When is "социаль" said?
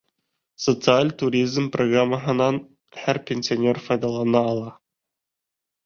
0.63-1.11